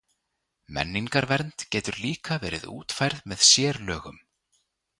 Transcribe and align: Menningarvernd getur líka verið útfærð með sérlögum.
Menningarvernd 0.77 1.65
getur 1.75 1.99
líka 2.05 2.37
verið 2.45 2.67
útfærð 2.79 3.23
með 3.33 3.45
sérlögum. 3.53 4.21